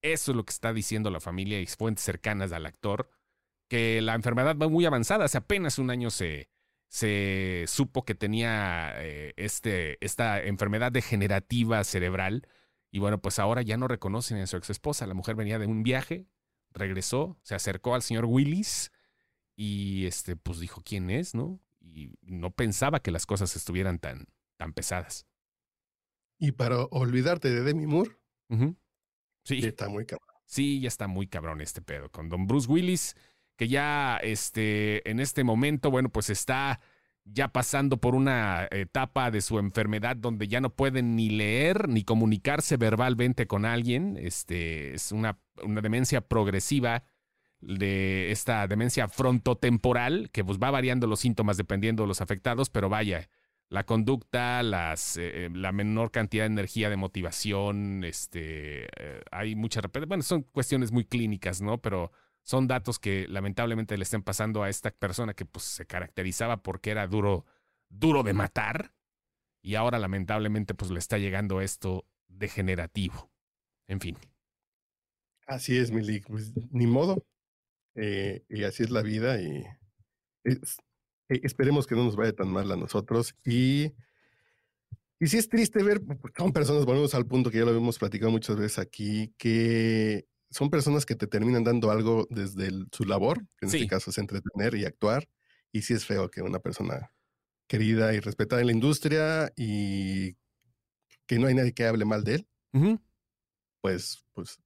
Eso 0.02 0.32
es 0.32 0.36
lo 0.36 0.44
que 0.44 0.52
está 0.52 0.74
diciendo 0.74 1.10
la 1.10 1.22
familia 1.22 1.62
y 1.62 1.66
fuentes 1.66 2.04
cercanas 2.04 2.52
al 2.52 2.66
actor, 2.66 3.10
que 3.70 4.02
la 4.02 4.16
enfermedad 4.16 4.58
va 4.58 4.68
muy 4.68 4.86
avanzada, 4.86 5.24
hace 5.24 5.38
apenas 5.38 5.80
un 5.80 5.90
año 5.90 6.12
se, 6.12 6.50
se 6.94 7.66
supo 7.68 8.06
que 8.06 8.14
tenía 8.14 8.94
eh, 8.98 9.34
este, 9.36 9.98
esta 10.06 10.40
enfermedad 10.44 10.92
degenerativa 10.92 11.84
cerebral. 11.84 12.48
Y 12.92 13.00
bueno, 13.00 13.20
pues 13.20 13.40
ahora 13.40 13.64
ya 13.64 13.78
no 13.78 13.88
reconocen 13.88 14.38
a 14.38 14.46
su 14.46 14.58
ex 14.58 14.70
esposa. 14.70 15.08
La 15.08 15.16
mujer 15.16 15.36
venía 15.36 15.58
de 15.58 15.66
un 15.66 15.82
viaje, 15.82 16.28
regresó, 16.70 17.40
se 17.42 17.56
acercó 17.56 17.96
al 17.96 18.04
señor 18.04 18.26
Willis 18.26 18.92
y 19.56 20.06
este, 20.06 20.36
pues 20.36 20.60
dijo 20.60 20.84
quién 20.86 21.10
es, 21.10 21.34
¿no? 21.34 21.60
Y 21.82 22.12
no 22.22 22.52
pensaba 22.52 23.00
que 23.00 23.10
las 23.10 23.26
cosas 23.26 23.56
estuvieran 23.56 23.98
tan, 23.98 24.28
tan 24.58 24.72
pesadas. 24.72 25.26
Y 26.38 26.52
para 26.52 26.78
olvidarte 26.92 27.50
de 27.50 27.64
Demi 27.64 27.88
Moore, 27.88 28.12
sí. 29.46 29.66
Está 29.66 29.90
muy 29.90 30.06
cabrón. 30.06 30.30
Sí, 30.46 30.80
ya 30.80 30.90
está 30.90 31.08
muy 31.08 31.26
cabrón 31.26 31.60
este 31.60 31.82
pedo. 31.82 32.12
Con 32.12 32.30
Don 32.30 32.46
Bruce 32.46 32.72
Willis 32.72 33.16
que 33.64 33.70
ya 33.70 34.18
este, 34.18 35.10
en 35.10 35.22
este 35.22 35.46
momento, 35.46 35.90
bueno, 35.90 36.10
pues 36.10 36.30
está 36.30 36.82
ya 37.24 37.48
pasando 37.48 37.96
por 37.96 38.14
una 38.14 38.68
etapa 38.72 39.32
de 39.32 39.40
su 39.40 39.58
enfermedad 39.58 40.18
donde 40.18 40.50
ya 40.50 40.60
no 40.60 40.70
puede 40.70 41.02
ni 41.02 41.30
leer 41.30 41.88
ni 41.88 42.04
comunicarse 42.04 42.76
verbalmente 42.76 43.48
con 43.48 43.64
alguien. 43.64 44.18
Este, 44.18 44.94
es 44.94 45.14
una, 45.14 45.40
una 45.64 45.80
demencia 45.80 46.20
progresiva 46.20 47.06
de 47.62 48.32
esta 48.32 48.68
demencia 48.68 49.08
frontotemporal 49.08 50.30
que 50.32 50.44
pues 50.44 50.60
va 50.60 50.70
variando 50.70 51.08
los 51.08 51.22
síntomas 51.22 51.56
dependiendo 51.56 52.04
de 52.04 52.08
los 52.08 52.20
afectados, 52.20 52.70
pero 52.70 52.90
vaya, 52.90 53.30
la 53.70 53.86
conducta, 53.86 54.62
las, 54.62 55.16
eh, 55.16 55.50
la 55.54 55.72
menor 55.72 56.12
cantidad 56.12 56.44
de 56.44 56.48
energía, 56.48 56.90
de 56.90 56.98
motivación, 56.98 58.04
este, 58.04 58.84
eh, 58.84 59.22
hay 59.32 59.56
mucha, 59.56 59.80
bueno, 60.06 60.24
son 60.24 60.42
cuestiones 60.44 60.92
muy 60.92 61.06
clínicas, 61.06 61.62
¿no? 61.62 61.78
Pero 61.78 62.12
son 62.44 62.68
datos 62.68 63.00
que 63.00 63.28
lamentablemente 63.28 63.98
le 63.98 64.04
estén 64.04 64.22
pasando 64.22 64.64
a 64.64 64.70
esta 64.70 64.92
persona 64.92 65.34
que 65.34 65.46
pues, 65.46 65.66
se 65.66 65.86
caracterizaba 65.86 66.62
porque 66.62 66.92
era 66.92 67.08
duro, 67.08 67.46
duro 67.90 68.24
de 68.24 68.34
matar 68.34 68.94
y 69.62 69.76
ahora 69.76 69.98
lamentablemente 69.98 70.74
pues 70.74 70.92
le 70.92 71.00
está 71.00 71.18
llegando 71.18 71.62
esto 71.62 72.06
degenerativo. 72.28 73.32
En 73.88 74.00
fin. 74.00 74.18
Así 75.48 75.78
es, 75.78 75.92
Milik. 75.92 76.28
Pues, 76.28 76.54
ni 76.72 76.86
modo. 76.86 77.26
Eh, 77.96 78.44
y 78.50 78.64
así 78.64 78.84
es 78.84 78.90
la 78.90 79.04
vida 79.04 79.40
y 79.42 79.64
e, 80.44 80.60
esperemos 81.30 81.86
que 81.86 81.96
no 81.96 82.04
nos 82.04 82.16
vaya 82.16 82.34
tan 82.34 82.50
mal 82.50 82.72
a 82.72 82.76
nosotros 82.76 83.36
y 83.46 83.94
y 85.20 85.28
sí 85.28 85.38
es 85.38 85.48
triste 85.48 85.82
ver, 85.84 86.02
son 86.38 86.52
personas, 86.52 86.84
volvemos 86.84 87.14
al 87.16 87.26
punto 87.26 87.50
que 87.50 87.60
ya 87.60 87.64
lo 87.64 87.74
hemos 87.74 87.98
platicado 87.98 88.30
muchas 88.30 88.58
veces 88.58 88.78
aquí, 88.78 89.34
que 89.38 90.28
son 90.54 90.70
personas 90.70 91.06
que 91.06 91.16
te 91.16 91.28
terminan 91.28 91.64
dando 91.64 91.92
algo 91.92 92.28
desde 92.30 92.70
su 92.92 93.04
labor, 93.06 93.40
que 93.58 93.66
en 93.66 93.74
este 93.74 93.88
caso 93.88 94.12
es 94.12 94.18
entretener 94.18 94.76
y 94.76 94.86
actuar. 94.86 95.28
Y 95.72 95.82
sí 95.82 95.94
es 95.94 96.06
feo 96.06 96.30
que 96.30 96.42
una 96.42 96.60
persona 96.60 97.12
querida 97.68 98.14
y 98.14 98.20
respetada 98.20 98.62
en 98.62 98.68
la 98.68 98.74
industria 98.74 99.52
y 99.56 100.36
que 101.26 101.40
no 101.40 101.48
hay 101.48 101.56
nadie 101.56 101.74
que 101.74 101.86
hable 101.86 102.06
mal 102.06 102.24
de 102.24 102.36
él, 102.36 102.48
pues, 103.82 104.24
pues, 104.34 104.60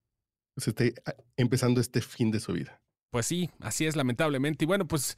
pues 0.54 0.68
esté 0.68 0.94
empezando 1.38 1.80
este 1.80 2.02
fin 2.02 2.32
de 2.32 2.40
su 2.40 2.54
vida. 2.54 2.82
Pues 3.10 3.26
sí, 3.26 3.50
así 3.60 3.86
es 3.86 3.96
lamentablemente. 3.96 4.66
Y 4.66 4.68
bueno, 4.68 4.88
pues 4.88 5.18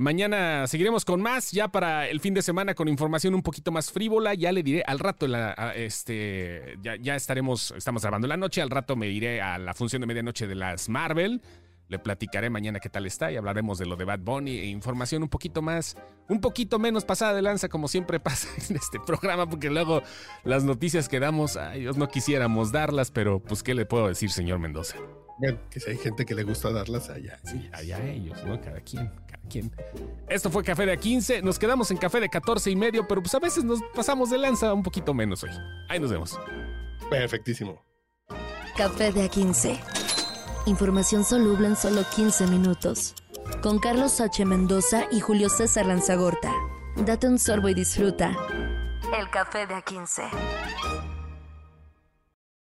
mañana 0.00 0.66
seguiremos 0.66 1.04
con 1.04 1.20
más, 1.20 1.52
ya 1.52 1.68
para 1.68 2.08
el 2.08 2.20
fin 2.20 2.34
de 2.34 2.42
semana 2.42 2.74
con 2.74 2.88
información 2.88 3.34
un 3.34 3.42
poquito 3.42 3.70
más 3.70 3.92
frívola. 3.92 4.34
Ya 4.34 4.50
le 4.50 4.62
diré 4.62 4.82
al 4.86 4.98
rato, 4.98 5.28
la, 5.28 5.52
este, 5.76 6.78
ya, 6.80 7.14
estaremos, 7.14 7.72
estamos 7.76 8.02
grabando 8.02 8.26
la 8.26 8.36
noche, 8.36 8.62
al 8.62 8.70
rato 8.70 8.96
me 8.96 9.08
iré 9.08 9.42
a 9.42 9.58
la 9.58 9.74
función 9.74 10.00
de 10.00 10.06
medianoche 10.06 10.46
de 10.46 10.54
las 10.54 10.88
Marvel. 10.88 11.42
Le 11.88 11.98
platicaré 11.98 12.50
mañana 12.50 12.78
qué 12.78 12.88
tal 12.88 13.04
está 13.04 13.32
y 13.32 13.36
hablaremos 13.36 13.78
de 13.78 13.86
lo 13.86 13.96
de 13.96 14.04
Bad 14.04 14.20
Bunny 14.20 14.58
e 14.58 14.66
información 14.66 15.24
un 15.24 15.28
poquito 15.28 15.60
más, 15.60 15.96
un 16.28 16.40
poquito 16.40 16.78
menos 16.78 17.04
pasada 17.04 17.34
de 17.34 17.42
lanza, 17.42 17.68
como 17.68 17.88
siempre 17.88 18.20
pasa 18.20 18.48
en 18.70 18.76
este 18.76 19.00
programa, 19.00 19.48
porque 19.48 19.70
luego 19.70 20.02
las 20.44 20.64
noticias 20.64 21.08
que 21.08 21.20
damos, 21.20 21.56
ay 21.56 21.80
Dios, 21.80 21.96
no 21.96 22.08
quisiéramos 22.08 22.72
darlas, 22.72 23.10
pero 23.10 23.42
pues, 23.42 23.62
¿qué 23.62 23.74
le 23.74 23.86
puedo 23.86 24.06
decir, 24.06 24.30
señor 24.30 24.60
Mendoza? 24.60 24.96
Bueno, 25.40 25.58
que 25.70 25.80
si 25.80 25.90
hay 25.90 25.96
gente 25.96 26.26
que 26.26 26.34
le 26.34 26.42
gusta 26.42 26.70
darlas 26.70 27.08
allá. 27.08 27.38
Sí, 27.44 27.70
allá 27.72 27.98
ellos, 28.04 28.44
¿no? 28.44 28.60
Cada 28.60 28.78
quien, 28.82 29.08
cada 29.26 29.48
quien. 29.48 29.74
Esto 30.28 30.50
fue 30.50 30.62
Café 30.62 30.84
de 30.84 30.98
A15. 30.98 31.42
Nos 31.42 31.58
quedamos 31.58 31.90
en 31.90 31.96
Café 31.96 32.20
de 32.20 32.28
14 32.28 32.70
y 32.70 32.76
medio, 32.76 33.08
pero 33.08 33.22
pues 33.22 33.34
a 33.34 33.38
veces 33.38 33.64
nos 33.64 33.80
pasamos 33.94 34.28
de 34.28 34.36
lanza 34.36 34.74
un 34.74 34.82
poquito 34.82 35.14
menos 35.14 35.42
hoy. 35.42 35.50
Ahí 35.88 35.98
nos 35.98 36.10
vemos. 36.10 36.38
Perfectísimo. 37.08 37.82
Café 38.76 39.12
de 39.12 39.30
A15. 39.30 39.80
Información 40.66 41.24
soluble 41.24 41.68
en 41.68 41.76
solo 41.76 42.02
15 42.14 42.46
minutos. 42.48 43.14
Con 43.62 43.78
Carlos 43.78 44.20
H. 44.20 44.44
Mendoza 44.44 45.06
y 45.10 45.20
Julio 45.20 45.48
César 45.48 45.86
Lanzagorta. 45.86 46.52
Date 46.96 47.26
un 47.26 47.38
sorbo 47.38 47.70
y 47.70 47.74
disfruta. 47.74 48.36
El 49.18 49.30
Café 49.30 49.66
de 49.66 49.74
A15. 49.76 51.09